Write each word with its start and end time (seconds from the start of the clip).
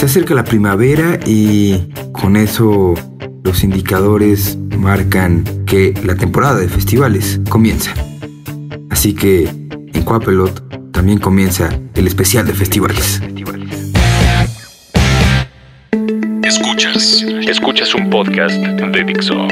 Se 0.00 0.06
acerca 0.06 0.34
la 0.34 0.44
primavera 0.44 1.20
y 1.26 1.76
con 2.12 2.34
eso 2.34 2.94
los 3.44 3.62
indicadores 3.62 4.56
marcan 4.78 5.44
que 5.66 5.92
la 6.02 6.14
temporada 6.14 6.58
de 6.58 6.68
festivales 6.68 7.38
comienza. 7.50 7.92
Así 8.88 9.12
que 9.12 9.44
en 9.44 10.02
Coapelot 10.02 10.90
también 10.90 11.18
comienza 11.18 11.68
el 11.94 12.06
especial 12.06 12.46
de 12.46 12.54
festivales. 12.54 13.20
Escuchas, 16.44 17.22
escuchas 17.46 17.94
un 17.94 18.08
podcast 18.08 18.54
de 18.54 19.04
Dixo. 19.04 19.48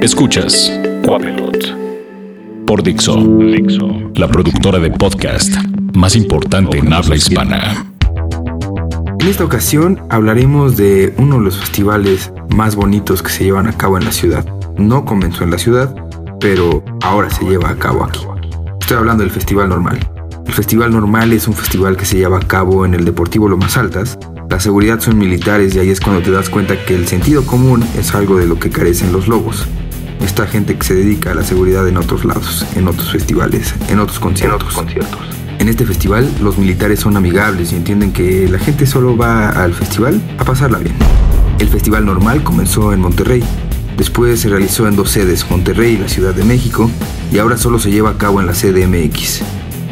Escuchas 0.00 0.80
Coapelot 1.06 1.76
por 2.66 2.82
Dixo, 2.82 3.18
Dixo, 3.38 4.10
la 4.16 4.26
productora 4.26 4.80
de 4.80 4.90
podcast 4.90 5.54
más 5.94 6.16
importante 6.16 6.78
en 6.78 6.92
habla 6.92 7.14
hispana. 7.14 7.91
En 9.22 9.28
esta 9.28 9.44
ocasión 9.44 10.00
hablaremos 10.10 10.76
de 10.76 11.14
uno 11.16 11.38
de 11.38 11.44
los 11.44 11.56
festivales 11.56 12.32
más 12.56 12.74
bonitos 12.74 13.22
que 13.22 13.30
se 13.30 13.44
llevan 13.44 13.68
a 13.68 13.72
cabo 13.72 13.96
en 13.96 14.04
la 14.04 14.10
ciudad. 14.10 14.44
No 14.76 15.04
comenzó 15.04 15.44
en 15.44 15.52
la 15.52 15.58
ciudad, 15.58 15.94
pero 16.40 16.82
ahora 17.02 17.30
se 17.30 17.44
lleva 17.44 17.70
a 17.70 17.76
cabo 17.76 18.02
aquí. 18.02 18.26
Estoy 18.80 18.96
hablando 18.96 19.22
del 19.22 19.30
Festival 19.30 19.68
Normal. 19.68 20.00
El 20.44 20.52
Festival 20.52 20.90
Normal 20.90 21.32
es 21.32 21.46
un 21.46 21.54
festival 21.54 21.96
que 21.96 22.04
se 22.04 22.16
lleva 22.16 22.38
a 22.38 22.48
cabo 22.48 22.84
en 22.84 22.94
el 22.94 23.04
Deportivo 23.04 23.48
Lomas 23.48 23.76
Altas. 23.76 24.18
La 24.50 24.58
seguridad 24.58 24.98
son 24.98 25.16
militares 25.18 25.76
y 25.76 25.78
ahí 25.78 25.90
es 25.90 26.00
cuando 26.00 26.20
te 26.20 26.32
das 26.32 26.50
cuenta 26.50 26.74
que 26.84 26.96
el 26.96 27.06
sentido 27.06 27.46
común 27.46 27.84
es 27.96 28.16
algo 28.16 28.38
de 28.38 28.48
lo 28.48 28.58
que 28.58 28.70
carecen 28.70 29.12
los 29.12 29.28
lobos. 29.28 29.68
Esta 30.20 30.48
gente 30.48 30.76
que 30.76 30.84
se 30.84 30.94
dedica 30.96 31.30
a 31.30 31.36
la 31.36 31.44
seguridad 31.44 31.86
en 31.86 31.96
otros 31.96 32.24
lados, 32.24 32.66
en 32.74 32.88
otros 32.88 33.12
festivales, 33.12 33.72
en 33.88 34.00
otros 34.00 34.18
conciertos. 34.18 34.62
En 34.62 34.66
otros 34.66 34.74
conciertos. 34.74 35.41
En 35.62 35.68
este 35.68 35.86
festival 35.86 36.28
los 36.40 36.58
militares 36.58 36.98
son 36.98 37.16
amigables 37.16 37.72
y 37.72 37.76
entienden 37.76 38.12
que 38.12 38.48
la 38.48 38.58
gente 38.58 38.84
solo 38.84 39.16
va 39.16 39.50
al 39.50 39.72
festival 39.72 40.20
a 40.36 40.44
pasarla 40.44 40.78
bien. 40.78 40.96
El 41.60 41.68
festival 41.68 42.04
normal 42.04 42.42
comenzó 42.42 42.92
en 42.92 42.98
Monterrey, 42.98 43.44
después 43.96 44.40
se 44.40 44.48
realizó 44.48 44.88
en 44.88 44.96
dos 44.96 45.10
sedes, 45.12 45.48
Monterrey 45.48 45.92
y 45.92 45.98
la 45.98 46.08
Ciudad 46.08 46.34
de 46.34 46.42
México, 46.42 46.90
y 47.30 47.38
ahora 47.38 47.56
solo 47.56 47.78
se 47.78 47.92
lleva 47.92 48.10
a 48.10 48.18
cabo 48.18 48.40
en 48.40 48.48
la 48.48 48.54
CDMX. 48.54 49.42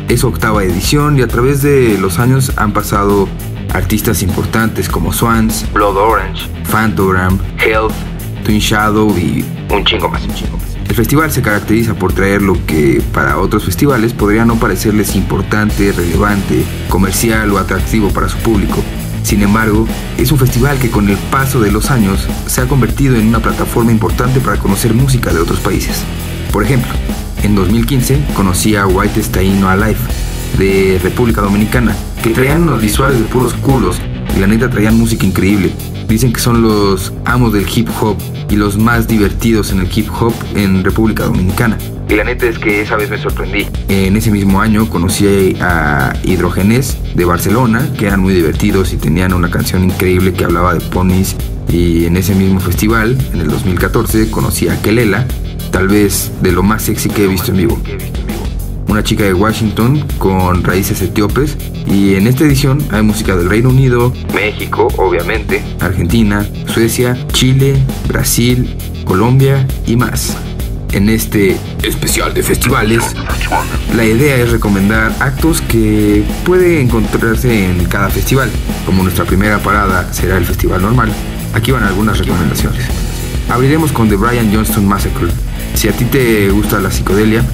Es 0.08 0.24
octava 0.24 0.64
edición 0.64 1.20
y 1.20 1.22
a 1.22 1.28
través 1.28 1.62
de 1.62 1.96
los 1.98 2.18
años 2.18 2.50
han 2.56 2.72
pasado 2.72 3.28
artistas 3.72 4.24
importantes 4.24 4.88
como 4.88 5.12
Swans, 5.12 5.72
Blood 5.72 5.96
Orange, 5.96 6.48
Phantogram, 6.68 7.38
Health, 7.64 7.94
Twin 8.44 8.58
Shadow 8.58 9.16
y 9.16 9.44
un 9.72 9.84
chingo 9.84 10.08
más, 10.08 10.24
un 10.24 10.34
chingo 10.34 10.56
más. 10.56 10.69
El 11.00 11.06
festival 11.06 11.32
se 11.32 11.40
caracteriza 11.40 11.94
por 11.94 12.12
traer 12.12 12.42
lo 12.42 12.66
que 12.66 13.02
para 13.14 13.38
otros 13.38 13.64
festivales 13.64 14.12
podría 14.12 14.44
no 14.44 14.56
parecerles 14.56 15.16
importante, 15.16 15.92
relevante, 15.92 16.62
comercial 16.90 17.50
o 17.52 17.58
atractivo 17.58 18.10
para 18.10 18.28
su 18.28 18.36
público. 18.36 18.82
Sin 19.22 19.42
embargo, 19.42 19.88
es 20.18 20.30
un 20.30 20.38
festival 20.38 20.78
que 20.78 20.90
con 20.90 21.08
el 21.08 21.16
paso 21.16 21.58
de 21.58 21.72
los 21.72 21.90
años 21.90 22.28
se 22.44 22.60
ha 22.60 22.68
convertido 22.68 23.16
en 23.16 23.28
una 23.28 23.40
plataforma 23.40 23.92
importante 23.92 24.40
para 24.40 24.58
conocer 24.58 24.92
música 24.92 25.32
de 25.32 25.40
otros 25.40 25.60
países. 25.60 26.04
Por 26.52 26.64
ejemplo, 26.64 26.92
en 27.42 27.54
2015 27.54 28.20
conocí 28.34 28.76
a 28.76 28.86
White 28.86 29.22
Taino 29.22 29.70
Alive 29.70 30.00
de 30.58 31.00
República 31.02 31.40
Dominicana, 31.40 31.96
que 32.22 32.34
traían 32.34 32.64
unos 32.64 32.82
visuales 32.82 33.18
de 33.18 33.24
puros 33.24 33.54
culos 33.54 34.02
y 34.36 34.40
la 34.40 34.46
neta 34.46 34.68
traían 34.70 34.96
música 34.96 35.26
increíble. 35.26 35.72
Dicen 36.08 36.32
que 36.32 36.40
son 36.40 36.62
los 36.62 37.12
amos 37.24 37.52
del 37.52 37.66
hip 37.74 37.88
hop 38.00 38.16
y 38.48 38.56
los 38.56 38.76
más 38.76 39.06
divertidos 39.06 39.70
en 39.70 39.80
el 39.80 39.88
hip 39.94 40.08
hop 40.20 40.34
en 40.54 40.82
República 40.82 41.24
Dominicana. 41.24 41.78
Y 42.08 42.14
la 42.16 42.24
neta 42.24 42.46
es 42.46 42.58
que 42.58 42.82
esa 42.82 42.96
vez 42.96 43.08
me 43.08 43.18
sorprendí. 43.18 43.66
En 43.88 44.16
ese 44.16 44.32
mismo 44.32 44.60
año 44.60 44.90
conocí 44.90 45.56
a 45.60 46.12
Hidrogenes 46.24 46.98
de 47.14 47.24
Barcelona, 47.24 47.88
que 47.96 48.06
eran 48.06 48.20
muy 48.20 48.34
divertidos 48.34 48.92
y 48.92 48.96
tenían 48.96 49.32
una 49.32 49.50
canción 49.50 49.84
increíble 49.84 50.32
que 50.32 50.44
hablaba 50.44 50.74
de 50.74 50.80
ponis. 50.80 51.36
Y 51.68 52.06
en 52.06 52.16
ese 52.16 52.34
mismo 52.34 52.58
festival, 52.58 53.16
en 53.32 53.40
el 53.40 53.48
2014, 53.48 54.30
conocí 54.32 54.68
a 54.68 54.82
Kelela, 54.82 55.24
tal 55.70 55.86
vez 55.86 56.32
de 56.42 56.50
lo 56.50 56.64
más 56.64 56.82
sexy 56.82 57.08
que 57.08 57.24
he 57.24 57.28
visto 57.28 57.52
en 57.52 57.58
vivo 57.58 57.80
chica 59.02 59.24
de 59.24 59.34
Washington 59.34 60.04
con 60.18 60.62
raíces 60.62 61.00
etíopes 61.02 61.56
y 61.86 62.14
en 62.14 62.26
esta 62.26 62.44
edición 62.44 62.82
hay 62.90 63.02
música 63.02 63.36
del 63.36 63.48
Reino 63.48 63.70
Unido, 63.70 64.12
México, 64.34 64.88
obviamente, 64.96 65.62
Argentina, 65.80 66.46
Suecia, 66.66 67.16
Chile, 67.32 67.76
Brasil, 68.08 68.76
Colombia 69.04 69.66
y 69.86 69.96
más. 69.96 70.36
En 70.92 71.08
este 71.08 71.56
especial 71.82 72.34
de 72.34 72.42
festivales, 72.42 73.14
la 73.94 74.04
idea 74.04 74.36
es 74.36 74.50
recomendar 74.50 75.14
actos 75.20 75.60
que 75.60 76.24
puede 76.44 76.80
encontrarse 76.80 77.66
en 77.70 77.84
cada 77.84 78.10
festival. 78.10 78.50
Como 78.86 79.04
nuestra 79.04 79.24
primera 79.24 79.58
parada 79.58 80.12
será 80.12 80.36
el 80.36 80.44
festival 80.44 80.82
normal, 80.82 81.12
aquí 81.54 81.70
van 81.70 81.84
algunas 81.84 82.18
recomendaciones. 82.18 82.84
Abriremos 83.48 83.92
con 83.92 84.08
The 84.08 84.16
Brian 84.16 84.52
Johnston 84.52 84.86
Massacre. 84.86 85.28
Si 85.74 85.88
a 85.88 85.92
ti 85.92 86.04
te 86.04 86.50
gusta 86.50 86.80
la 86.80 86.90
psicodelia, 86.90 87.44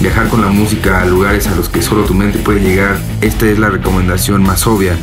viajar 0.00 0.28
con 0.28 0.40
la 0.40 0.48
música 0.48 1.02
a 1.02 1.06
lugares 1.06 1.46
a 1.46 1.54
los 1.54 1.68
que 1.68 1.82
solo 1.82 2.04
tu 2.04 2.14
mente 2.14 2.38
puede 2.38 2.60
llegar, 2.60 2.98
esta 3.20 3.46
es 3.46 3.58
la 3.58 3.70
recomendación 3.70 4.42
más 4.42 4.66
obvia. 4.66 4.96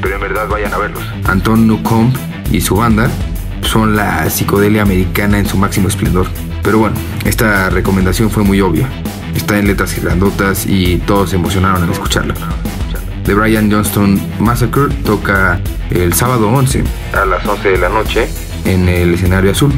Pero 0.00 0.14
en 0.16 0.20
verdad 0.20 0.48
vayan 0.48 0.72
a 0.72 0.78
verlos. 0.78 1.02
Anton 1.24 1.66
Newcomb 1.66 2.14
y 2.50 2.60
su 2.60 2.76
banda 2.76 3.10
son 3.62 3.96
la 3.96 4.28
psicodelia 4.30 4.82
americana 4.82 5.38
en 5.38 5.46
su 5.46 5.56
máximo 5.56 5.88
esplendor. 5.88 6.26
Pero 6.62 6.78
bueno, 6.78 6.96
esta 7.24 7.70
recomendación 7.70 8.30
fue 8.30 8.42
muy 8.42 8.60
obvia. 8.60 8.88
Está 9.34 9.58
en 9.58 9.66
letras 9.66 10.00
grandotas 10.00 10.66
y 10.66 10.98
todos 10.98 11.30
se 11.30 11.36
emocionaron 11.36 11.82
al 11.82 11.90
escucharla. 11.90 12.34
The 13.24 13.34
Brian 13.34 13.70
Johnston 13.70 14.20
Massacre 14.38 14.88
toca 15.04 15.60
el 15.90 16.12
sábado 16.12 16.48
11 16.48 16.84
a 17.12 17.26
las 17.26 17.44
11 17.44 17.70
de 17.70 17.78
la 17.78 17.88
noche 17.88 18.28
en 18.64 18.88
el 18.88 19.14
escenario 19.14 19.50
azul. 19.50 19.72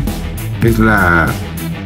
Es 0.63 0.79
la 0.79 1.29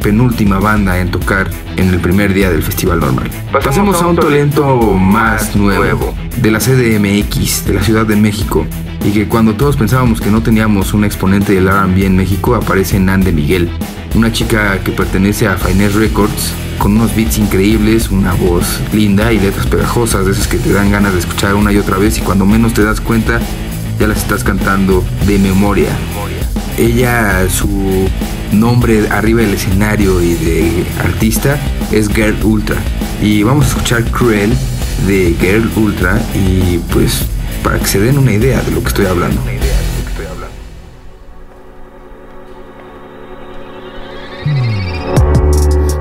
penúltima 0.02 0.58
banda 0.58 0.98
en 0.98 1.10
tocar 1.10 1.48
en 1.76 1.88
el 1.88 2.00
primer 2.00 2.34
día 2.34 2.50
del 2.50 2.62
festival 2.62 3.00
normal. 3.00 3.30
Pasemos 3.52 4.02
a 4.02 4.06
un 4.06 4.16
talento 4.16 4.92
más 4.94 5.54
nuevo, 5.56 6.14
de 6.36 6.50
la 6.50 6.58
CDMX, 6.58 7.64
de 7.66 7.74
la 7.74 7.82
Ciudad 7.82 8.04
de 8.04 8.16
México, 8.16 8.66
y 9.04 9.12
que 9.12 9.28
cuando 9.28 9.54
todos 9.54 9.76
pensábamos 9.76 10.20
que 10.20 10.30
no 10.30 10.42
teníamos 10.42 10.92
un 10.92 11.04
exponente 11.04 11.54
del 11.54 11.68
R&B 11.68 12.04
en 12.04 12.16
México, 12.16 12.54
aparece 12.54 12.98
Nande 12.98 13.32
Miguel, 13.32 13.70
una 14.14 14.32
chica 14.32 14.78
que 14.82 14.92
pertenece 14.92 15.46
a 15.46 15.56
Finesse 15.56 15.94
Records, 15.94 16.52
con 16.78 16.96
unos 16.96 17.14
beats 17.14 17.38
increíbles, 17.38 18.10
una 18.10 18.34
voz 18.34 18.80
linda 18.92 19.32
y 19.32 19.38
letras 19.38 19.66
pegajosas, 19.66 20.26
de 20.26 20.32
esas 20.32 20.48
que 20.48 20.58
te 20.58 20.72
dan 20.72 20.90
ganas 20.90 21.12
de 21.12 21.20
escuchar 21.20 21.54
una 21.54 21.72
y 21.72 21.78
otra 21.78 21.96
vez 21.96 22.19
y 22.19 22.22
cuando 22.22 22.44
menos 22.44 22.74
te 22.74 22.82
das 22.82 23.00
cuenta 23.00 23.40
ya 24.00 24.08
las 24.08 24.19
estás 24.19 24.42
cantando 24.42 25.04
de 25.26 25.38
memoria. 25.38 25.90
Ella, 26.76 27.48
su 27.48 28.08
nombre 28.52 29.08
arriba 29.08 29.40
del 29.40 29.54
escenario 29.54 30.20
y 30.20 30.34
de 30.34 30.86
artista 31.00 31.58
es 31.90 32.08
Girl 32.08 32.36
Ultra. 32.44 32.76
Y 33.20 33.42
vamos 33.42 33.66
a 33.66 33.68
escuchar 33.68 34.04
Cruel 34.04 34.52
de 35.06 35.34
Girl 35.40 35.70
Ultra 35.76 36.20
y 36.34 36.78
pues 36.92 37.26
para 37.62 37.78
que 37.78 37.86
se 37.86 38.00
den 38.00 38.18
una 38.18 38.32
idea 38.32 38.60
de 38.62 38.70
lo 38.70 38.80
que 38.82 38.88
estoy 38.88 39.06
hablando. 39.06 39.40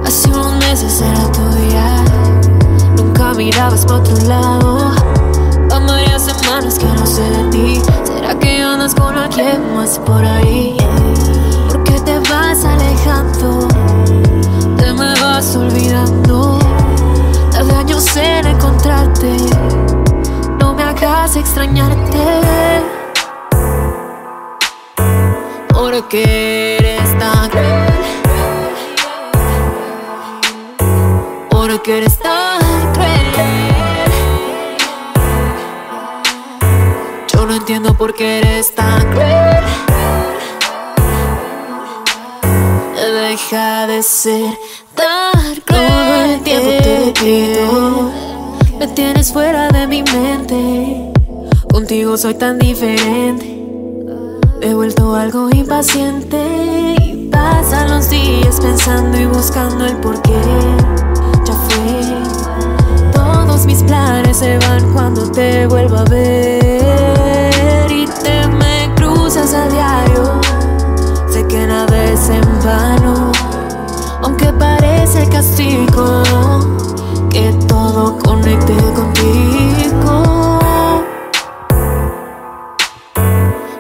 Hace 0.05 0.27
unos 0.29 0.55
meses 0.57 1.01
era 1.01 1.31
tuya, 1.31 2.03
nunca 2.97 3.33
mirabas 3.33 3.85
por 3.85 4.01
otro 4.01 4.27
lado. 4.27 4.91
Van 5.69 5.87
varias 5.87 6.23
semanas 6.23 6.77
que 6.77 6.85
no 6.85 7.05
sé 7.05 7.21
de 7.21 7.49
ti. 7.51 7.81
¿Será 8.03 8.37
que 8.37 8.61
andas 8.61 8.95
con 8.95 9.15
alguien 9.15 9.73
más 9.75 9.99
por 9.99 10.23
ahí? 10.25 10.80
¿Por 13.03 13.67
qué 14.77 14.83
te 14.83 14.93
me 14.93 15.13
vas 15.21 15.55
olvidando. 15.55 16.59
Hace 17.57 17.75
años 17.75 18.15
en 18.15 18.47
encontrarte. 18.47 19.37
No 20.59 20.73
me 20.75 20.83
hagas 20.83 21.35
extrañarte. 21.35 22.83
Porque 25.69 26.77
eres 26.79 27.17
tan 27.17 27.49
cruel. 27.49 27.93
Porque 31.49 31.97
eres 31.97 32.19
tan 32.19 32.93
cruel. 32.93 33.09
Yo 37.33 37.45
no 37.47 37.55
entiendo 37.55 37.93
por 37.95 38.13
qué 38.13 38.39
eres 38.39 38.75
tan 38.75 39.01
cruel. 39.11 39.90
deja 43.31 43.87
de 43.87 44.03
ser 44.03 44.57
tan. 44.93 45.31
Todo 45.65 46.15
el 46.25 46.41
tiempo 46.41 46.69
te 46.83 47.13
pido, 47.21 48.11
me 48.77 48.87
tienes 48.87 49.31
fuera 49.31 49.69
de 49.69 49.87
mi 49.87 50.03
mente. 50.03 51.13
Contigo 51.71 52.17
soy 52.17 52.33
tan 52.33 52.59
diferente. 52.59 53.45
Me 54.59 54.67
he 54.67 54.73
vuelto 54.73 55.15
algo 55.15 55.49
impaciente 55.49 56.95
y 57.01 57.29
pasan 57.31 57.89
los 57.91 58.09
días 58.09 58.59
pensando 58.59 59.17
y 59.17 59.25
buscando 59.27 59.85
el 59.85 59.95
porqué. 59.97 60.41
Ya 61.45 61.53
fue. 61.53 63.13
Todos 63.13 63.65
mis 63.65 63.81
planes 63.83 64.37
se 64.37 64.57
van 64.57 64.91
cuando 64.93 65.31
te 65.31 65.67
vuelvo 65.67 65.99
a 65.99 66.03
ver 66.03 67.89
y 67.89 68.05
te 68.07 68.45
me 68.59 68.93
cruzas 68.95 69.53
a 69.53 69.69
diario. 69.69 70.41
Sé 71.29 71.47
que 71.47 71.65
nada 71.65 72.03
es 72.11 72.29
en 72.29 72.51
que 77.31 77.51
todo 77.67 78.17
conecte 78.19 78.75
contigo. 78.93 80.59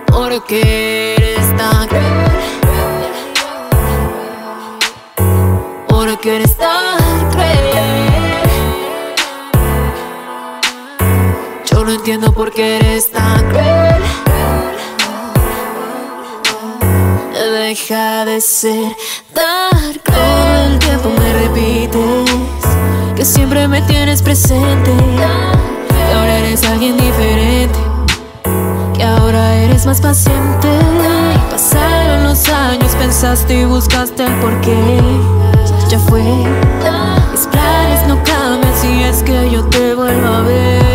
Porque 0.07 1.15
eres 1.17 1.55
tan 1.57 1.87
cruel. 1.87 2.31
Porque 5.87 6.35
eres 6.37 6.57
tan 6.57 7.31
cruel. 7.31 7.59
Yo 11.65 11.85
no 11.85 11.91
entiendo 11.91 12.33
por 12.33 12.51
qué 12.51 12.77
eres 12.77 13.11
tan 13.11 13.49
cruel. 13.49 14.01
Deja 17.33 18.25
de 18.25 18.41
ser 18.41 18.95
tan 19.33 19.70
tiempo 21.01 21.21
me 21.21 21.33
repites 21.33 22.31
que 23.15 23.25
siempre 23.25 23.67
me 23.67 23.81
tienes 23.83 24.21
presente. 24.21 24.91
Que 25.89 26.13
ahora 26.13 26.39
eres 26.39 26.63
alguien 26.63 26.97
diferente. 26.97 27.79
Que 28.93 29.03
ahora 29.03 29.55
eres 29.55 29.85
más 29.85 30.01
paciente. 30.01 30.67
Pasaron 31.49 32.23
los 32.23 32.47
años, 32.49 32.95
pensaste 32.95 33.61
y 33.61 33.65
buscaste 33.65 34.25
el 34.25 34.33
porqué. 34.39 35.01
Ya 35.89 35.99
fue. 35.99 36.23
Mis 37.31 37.47
planes 37.47 38.07
no 38.07 38.21
cambian 38.23 38.73
si 38.81 39.03
es 39.03 39.23
que 39.23 39.49
yo 39.49 39.63
te 39.65 39.93
vuelvo 39.95 40.27
a 40.27 40.41
ver. 40.41 40.90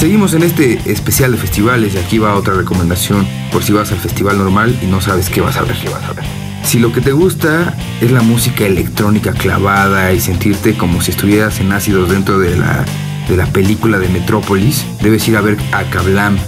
Seguimos 0.00 0.32
en 0.32 0.42
este 0.44 0.80
especial 0.90 1.32
de 1.32 1.36
festivales 1.36 1.94
y 1.94 1.98
aquí 1.98 2.16
va 2.16 2.34
otra 2.34 2.54
recomendación 2.54 3.26
por 3.52 3.62
si 3.62 3.74
vas 3.74 3.92
al 3.92 3.98
festival 3.98 4.38
normal 4.38 4.74
y 4.80 4.86
no 4.86 5.02
sabes 5.02 5.28
qué 5.28 5.42
vas 5.42 5.58
a 5.58 5.62
ver, 5.62 5.76
qué 5.76 5.90
vas 5.90 6.02
a 6.04 6.14
ver. 6.14 6.24
Si 6.64 6.78
lo 6.78 6.90
que 6.90 7.02
te 7.02 7.12
gusta 7.12 7.76
es 8.00 8.10
la 8.10 8.22
música 8.22 8.64
electrónica 8.64 9.32
clavada 9.32 10.10
y 10.14 10.20
sentirte 10.20 10.74
como 10.74 11.02
si 11.02 11.10
estuvieras 11.10 11.60
en 11.60 11.72
ácidos 11.72 12.08
dentro 12.08 12.38
de 12.38 12.56
la, 12.56 12.86
de 13.28 13.36
la 13.36 13.44
película 13.44 13.98
de 13.98 14.08
Metrópolis, 14.08 14.86
debes 15.02 15.28
ir 15.28 15.36
a 15.36 15.42
ver 15.42 15.58
a 15.70 15.82
Kablam. 15.90 16.38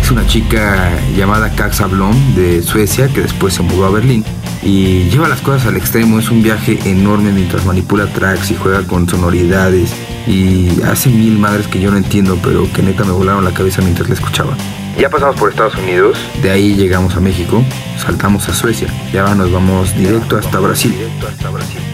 Es 0.00 0.12
una 0.12 0.24
chica 0.28 0.92
llamada 1.16 1.50
Kaxa 1.56 1.88
Blom 1.88 2.36
de 2.36 2.62
Suecia 2.62 3.08
que 3.08 3.22
después 3.22 3.52
se 3.52 3.62
mudó 3.62 3.86
a 3.86 3.90
Berlín 3.90 4.24
y 4.62 5.08
lleva 5.10 5.26
las 5.26 5.40
cosas 5.40 5.66
al 5.66 5.76
extremo. 5.76 6.20
Es 6.20 6.30
un 6.30 6.44
viaje 6.44 6.78
enorme 6.84 7.32
mientras 7.32 7.66
manipula 7.66 8.06
tracks 8.06 8.52
y 8.52 8.54
juega 8.54 8.86
con 8.86 9.08
sonoridades 9.08 9.92
y 10.26 10.80
hace 10.82 11.08
mil 11.08 11.38
madres 11.38 11.66
que 11.66 11.80
yo 11.80 11.90
no 11.90 11.96
entiendo, 11.96 12.38
pero 12.42 12.70
que 12.72 12.82
neta 12.82 13.04
me 13.04 13.12
volaron 13.12 13.44
la 13.44 13.52
cabeza 13.52 13.82
mientras 13.82 14.08
la 14.08 14.14
escuchaba. 14.14 14.56
Ya 14.98 15.08
pasamos 15.08 15.36
por 15.36 15.50
Estados 15.50 15.74
Unidos, 15.76 16.18
de 16.42 16.50
ahí 16.50 16.74
llegamos 16.74 17.16
a 17.16 17.20
México, 17.20 17.64
saltamos 17.98 18.48
a 18.48 18.54
Suecia 18.54 18.88
y 19.12 19.16
ahora 19.16 19.34
nos 19.34 19.50
vamos 19.50 19.96
directo 19.96 20.36
hasta 20.36 20.58
Brasil. 20.58 20.94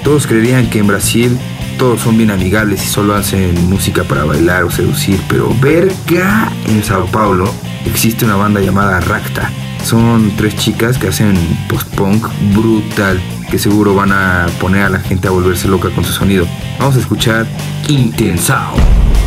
Todos 0.03 0.27
creerían 0.27 0.69
que 0.69 0.81
en 0.81 0.89
Brasil 0.89 1.39
todos 1.79 2.01
son 2.01 2.17
bien 2.17 2.33
amigables 2.33 2.83
y 2.85 2.89
solo 2.89 3.15
hacen 3.15 3.55
música 3.71 4.03
para 4.03 4.25
bailar 4.25 4.65
o 4.65 4.71
seducir, 4.71 5.21
pero 5.29 5.55
verga, 5.61 6.51
en 6.67 6.83
Sao 6.83 7.07
Paulo 7.07 7.55
existe 7.87 8.25
una 8.25 8.35
banda 8.35 8.61
llamada 8.61 8.99
Racta. 9.01 9.51
Son 9.89 10.31
tres 10.37 10.55
chicas 10.55 10.99
que 10.99 11.09
hacen 11.09 11.35
post-punk 11.67 12.27
brutal, 12.55 13.19
que 13.51 13.59
seguro 13.59 13.95
van 13.95 14.13
a 14.13 14.45
poner 14.61 14.83
a 14.83 14.91
la 14.91 15.01
gente 15.01 15.29
a 15.29 15.31
volverse 15.31 15.67
loca 15.67 15.89
con 15.89 16.05
su 16.05 16.13
sonido. 16.13 16.47
Vamos 16.79 16.97
a 16.97 16.99
escuchar 16.99 17.47
Intensao, 17.89 18.75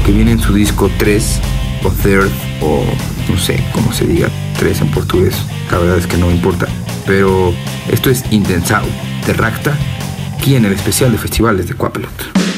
que 0.05 0.11
viene 0.11 0.33
en 0.33 0.39
su 0.39 0.53
disco 0.53 0.91
3 0.99 1.41
o 1.83 1.89
Third 1.89 2.29
o 2.61 2.83
no 3.27 3.39
sé 3.39 3.65
cómo 3.73 3.91
se 3.91 4.05
diga 4.05 4.29
3 4.59 4.81
en 4.81 4.91
portugués. 4.91 5.33
La 5.71 5.79
verdad 5.79 5.97
es 5.97 6.05
que 6.05 6.17
no 6.17 6.29
importa. 6.29 6.67
Pero 7.07 7.55
esto 7.89 8.11
es 8.11 8.23
Intensao 8.29 8.85
de 9.25 9.33
Racta, 9.33 9.75
aquí 10.37 10.53
en 10.53 10.65
el 10.65 10.73
especial 10.73 11.11
de 11.11 11.17
festivales 11.17 11.67
de 11.69 11.73
Quapelot. 11.73 12.50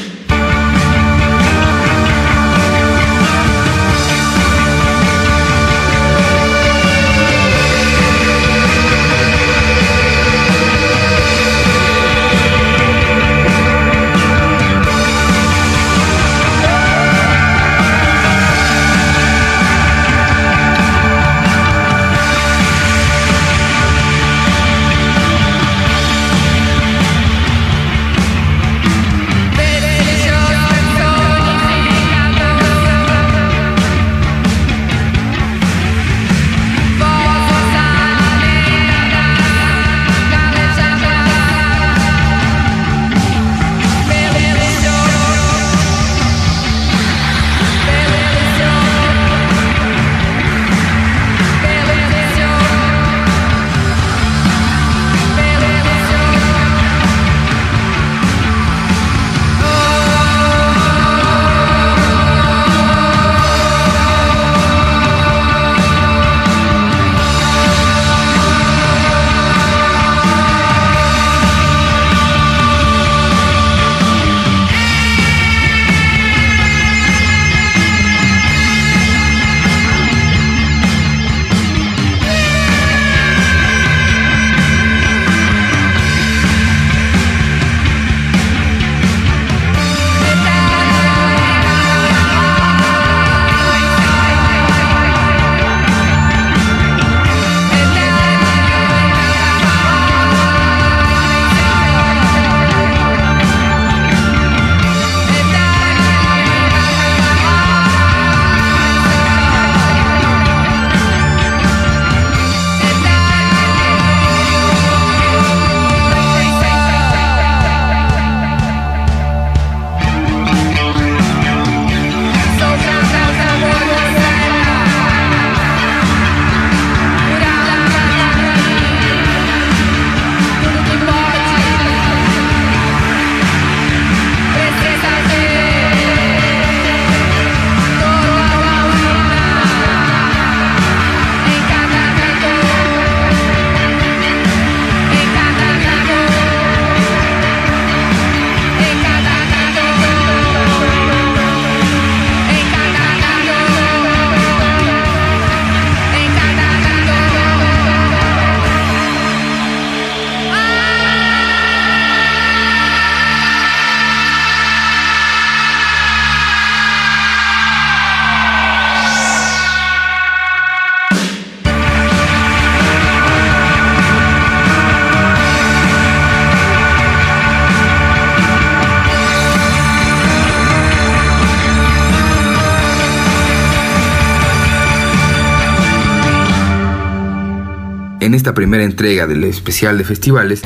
En 188.24 188.32
esta 188.32 188.54
primera 188.54 188.84
entrega 188.84 189.26
del 189.26 189.44
especial 189.44 189.98
de 189.98 190.04
festivales, 190.04 190.62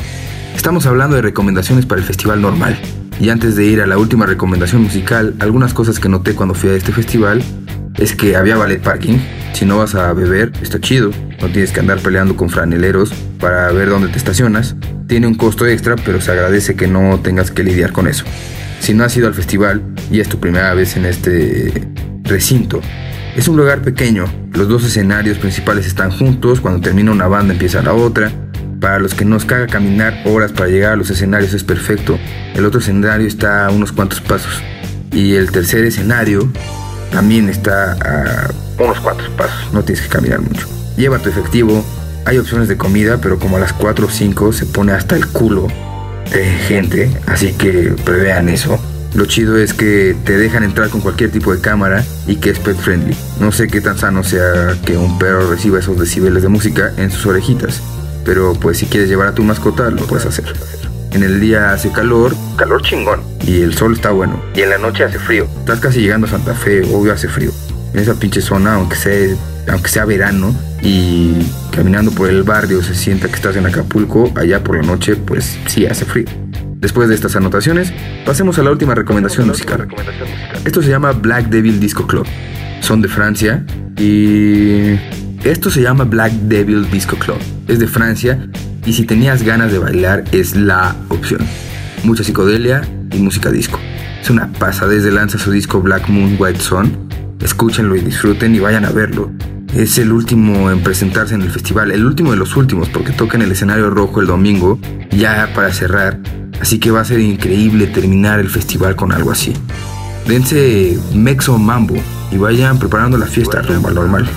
estamos 0.55 0.87
hablando 0.87 1.17
de 1.17 1.23
recomendaciones 1.23 1.87
para 1.87 2.01
el 2.01 2.07
festival 2.07 2.41
normal. 2.41 2.79
Y 3.21 3.31
antes 3.31 3.57
de 3.57 3.67
ir 3.67 3.81
a 3.81 3.87
la 3.87 3.99
última 3.99 4.27
recomendación 4.27 4.83
musical, 4.83 5.35
algunas 5.41 5.75
cosas 5.75 5.99
que 5.99 6.09
noté 6.09 6.35
cuando 6.35 6.55
fui 6.55 6.71
a 6.71 6.75
este 6.75 6.93
festival 6.93 7.43
es 7.99 8.15
que 8.15 8.37
había 8.37 8.57
ballet 8.57 8.81
parking. 8.81 9.19
Si 9.55 9.65
no 9.65 9.79
vas 9.79 9.97
a 9.97 10.13
beber, 10.13 10.53
está 10.63 10.81
chido. 10.81 11.11
No 11.41 11.49
tienes 11.49 11.73
que 11.73 11.81
andar 11.81 11.99
peleando 11.99 12.37
con 12.37 12.49
franeleros 12.49 13.13
para 13.41 13.73
ver 13.73 13.89
dónde 13.89 14.07
te 14.07 14.19
estacionas. 14.19 14.77
Tiene 15.09 15.27
un 15.27 15.35
costo 15.35 15.67
extra, 15.67 15.97
pero 15.97 16.21
se 16.21 16.31
agradece 16.31 16.77
que 16.77 16.87
no 16.87 17.19
tengas 17.19 17.51
que 17.51 17.65
lidiar 17.65 17.93
con 17.93 18.07
eso. 18.07 18.25
Si 18.79 18.95
no 18.95 19.03
has 19.03 19.17
ido 19.17 19.27
al 19.27 19.35
festival 19.35 19.83
y 20.13 20.21
es 20.21 20.29
tu 20.29 20.39
primera 20.39 20.73
vez 20.75 20.97
en 20.97 21.07
este 21.07 21.89
recinto, 22.23 22.81
es 23.39 23.47
un 23.47 23.57
lugar 23.57 23.83
pequeño. 23.83 24.25
Los 24.53 24.67
dos 24.69 24.83
escenarios 24.83 25.39
principales 25.39 25.87
están 25.87 26.11
juntos. 26.11 26.61
Cuando 26.61 26.81
termina 26.81 27.13
una 27.13 27.29
banda 27.29 27.53
empieza 27.53 27.81
la 27.83 27.95
otra. 27.95 28.33
Para 28.81 28.99
los 28.99 29.15
que 29.15 29.25
nos 29.25 29.45
caga 29.45 29.69
caminar 29.69 30.23
horas 30.25 30.51
para 30.51 30.69
llegar 30.69 30.95
a 30.95 30.97
los 30.97 31.09
escenarios 31.09 31.55
es 31.55 31.63
perfecto. 31.63 32.19
El 32.57 32.67
otro 32.67 32.81
escenario 32.81 33.29
está 33.29 33.67
a 33.67 33.71
unos 33.71 33.93
cuantos 33.93 34.21
pasos. 34.21 34.61
Y 35.13 35.37
el 35.37 35.53
tercer 35.53 35.85
escenario 35.85 36.49
también 37.13 37.49
está 37.49 37.93
a 37.93 38.51
unos 38.83 38.99
cuantos 38.99 39.29
pasos. 39.29 39.73
No 39.73 39.85
tienes 39.85 40.03
que 40.03 40.09
caminar 40.09 40.41
mucho. 40.41 40.67
Lleva 40.97 41.21
tu 41.21 41.29
efectivo. 41.29 41.85
Hay 42.25 42.39
opciones 42.39 42.67
de 42.67 42.77
comida, 42.77 43.19
pero 43.19 43.39
como 43.39 43.57
a 43.57 43.61
las 43.61 43.73
4 43.73 44.05
o 44.05 44.11
5 44.11 44.53
se 44.53 44.67
pone 44.67 44.91
hasta 44.91 45.15
el 45.15 45.29
culo 45.29 45.69
de 46.33 46.45
gente. 46.45 47.09
Así 47.29 47.53
que 47.53 47.95
prevean 48.05 48.49
eso. 48.49 48.81
Lo 49.15 49.25
chido 49.25 49.57
es 49.57 49.73
que 49.73 50.17
te 50.25 50.37
dejan 50.37 50.63
entrar 50.63 50.91
con 50.91 51.01
cualquier 51.01 51.31
tipo 51.31 51.55
de 51.55 51.61
cámara 51.61 52.05
y 52.27 52.37
que 52.37 52.51
es 52.51 52.59
pet 52.59 52.77
friendly. 52.77 53.17
No 53.41 53.53
sé 53.53 53.69
qué 53.69 53.81
tan 53.81 53.99
sano 53.99 54.23
sea 54.23 54.77
que 54.85 54.97
un 54.97 55.19
perro 55.19 55.51
reciba 55.51 55.79
esos 55.79 55.99
decibeles 55.99 56.43
de 56.43 56.49
música 56.49 56.93
en 56.97 57.11
sus 57.11 57.27
orejitas. 57.27 57.83
Pero 58.25 58.53
pues 58.55 58.79
si 58.79 58.87
quieres 58.87 59.09
llevar 59.09 59.29
a 59.29 59.35
tu 59.35 59.43
mascota, 59.43 59.91
lo 59.91 60.07
puedes 60.07 60.27
hacer. 60.27 60.45
En 61.13 61.23
el 61.23 61.41
día 61.41 61.73
hace 61.73 61.91
calor, 61.91 62.35
calor 62.57 62.83
chingón. 62.83 63.23
Y 63.47 63.63
el 63.63 63.75
sol 63.75 63.95
está 63.95 64.11
bueno. 64.11 64.43
Y 64.55 64.61
en 64.61 64.71
la 64.71 64.79
noche 64.79 65.05
hace 65.05 65.19
frío. 65.19 65.49
Estás 65.61 65.81
casi 65.81 66.01
llegando 66.01 66.27
a 66.27 66.31
Santa 66.31 66.55
Fe, 66.55 66.83
obvio 66.93 67.13
hace 67.13 67.29
frío. 67.29 67.51
En 67.95 68.01
esa 68.01 68.15
pinche 68.15 68.43
zona, 68.43 68.75
aunque 68.75 68.97
sea, 68.97 69.35
aunque 69.69 69.89
sea 69.89 70.05
verano 70.05 70.55
y 70.83 71.51
caminando 71.75 72.11
por 72.11 72.29
el 72.29 72.43
barrio 72.43 72.83
se 72.83 72.95
sienta 72.95 73.29
que 73.29 73.35
estás 73.35 73.57
en 73.57 73.67
Acapulco, 73.67 74.31
allá 74.37 74.63
por 74.63 74.77
la 74.77 74.83
noche, 74.83 75.17
pues 75.17 75.59
sí 75.67 75.87
hace 75.87 76.05
frío. 76.05 76.27
Después 76.81 77.09
de 77.09 77.17
estas 77.17 77.35
anotaciones, 77.35 77.93
pasemos 78.25 78.59
a 78.59 78.63
la 78.63 78.71
última 78.71 78.95
recomendación 78.95 79.49
musical. 79.49 79.89
Esto 80.65 80.81
se 80.81 80.89
llama 80.89 81.11
Black 81.11 81.49
Devil 81.49 81.81
Disco 81.81 82.07
Club. 82.07 82.25
Son 82.81 83.03
de 83.03 83.09
Francia 83.09 83.65
y 83.97 84.97
esto 85.43 85.71
se 85.71 85.83
llama 85.83 86.05
Black 86.05 86.33
Devil 86.33 86.89
Disco 86.89 87.17
Club. 87.17 87.39
Es 87.67 87.81
de 87.81 87.89
Francia 87.89 88.49
y 88.87 88.93
si 88.93 89.05
tenías 89.05 89.43
ganas 89.43 89.73
de 89.73 89.81
bailar 89.81 90.23
es 90.31 90.55
la 90.55 90.95
opción. 91.09 91.41
Mucha 92.05 92.23
psicodelia 92.23 92.83
y 93.13 93.19
música 93.19 93.51
disco. 93.51 93.81
Es 94.23 94.31
una 94.31 94.53
pasa 94.53 94.87
desde 94.87 95.11
lanza 95.11 95.37
su 95.39 95.51
disco 95.51 95.81
Black 95.81 96.09
Moon 96.09 96.37
White 96.39 96.61
Sun. 96.61 97.09
Escúchenlo 97.41 97.97
y 97.97 98.03
disfruten 98.03 98.55
y 98.55 98.61
vayan 98.61 98.85
a 98.85 98.91
verlo. 98.91 99.33
Es 99.75 99.99
el 99.99 100.13
último 100.13 100.71
en 100.71 100.81
presentarse 100.85 101.35
en 101.35 101.43
el 101.43 101.51
festival, 101.51 101.91
el 101.91 102.07
último 102.07 102.31
de 102.31 102.37
los 102.37 102.57
últimos 102.57 102.89
porque 102.89 103.13
toca 103.13 103.37
en 103.37 103.43
el 103.43 103.51
escenario 103.51 103.91
rojo 103.91 104.21
el 104.21 104.29
domingo, 104.29 104.79
ya 105.11 105.51
para 105.55 105.73
cerrar. 105.73 106.21
Así 106.61 106.79
que 106.79 106.91
va 106.91 107.01
a 107.01 107.05
ser 107.05 107.21
increíble 107.21 107.87
terminar 107.87 108.41
el 108.41 108.49
festival 108.49 108.97
con 108.97 109.13
algo 109.13 109.31
así. 109.31 109.55
Dense 110.27 110.99
Mexo 111.15 111.59
Mambo 111.59 111.95
y 112.31 112.37
vayan 112.37 112.79
preparando 112.79 113.17
la 113.17 113.27
fiesta 113.27 113.63
rumbo 113.63 113.89
al 113.89 113.95
normal. 113.95 114.29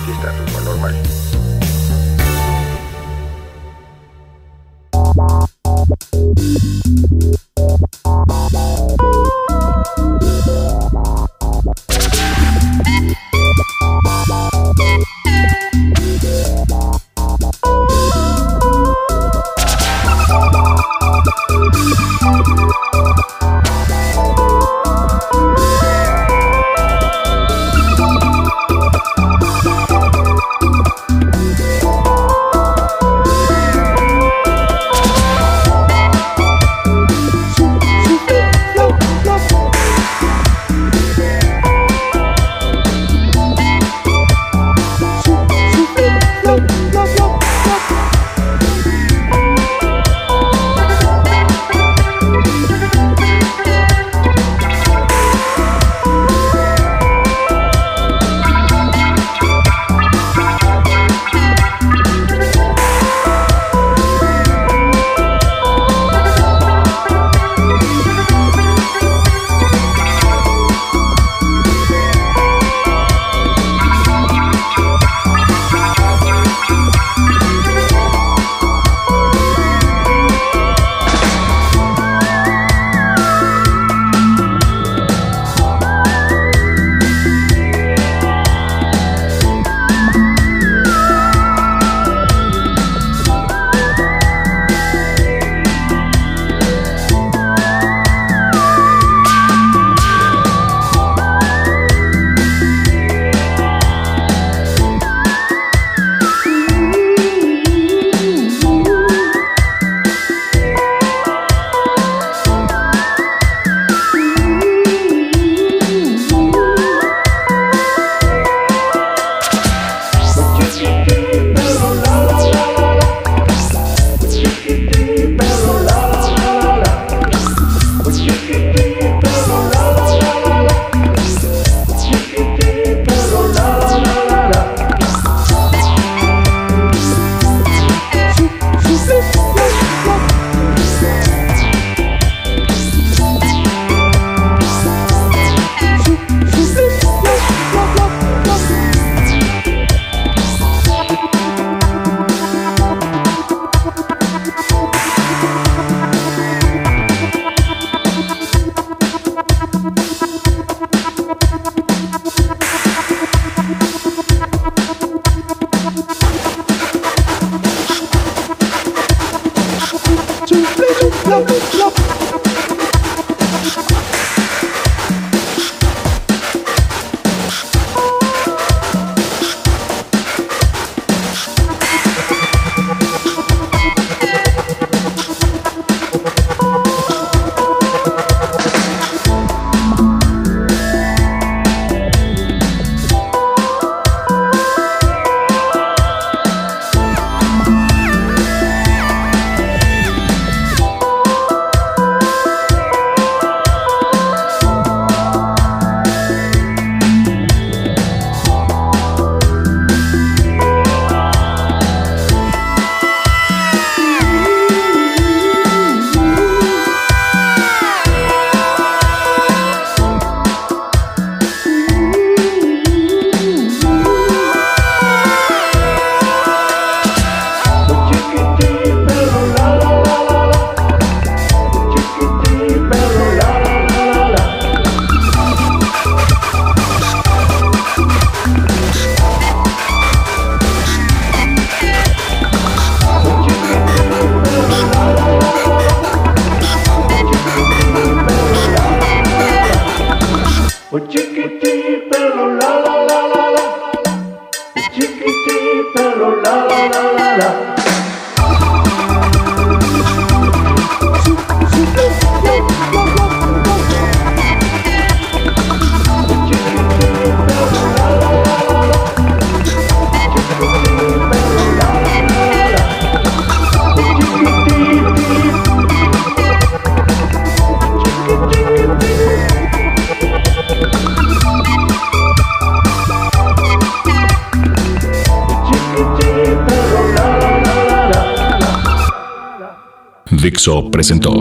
Dixo 290.62 290.80
presentó 290.92 291.32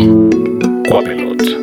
Quapelot. 0.90 1.61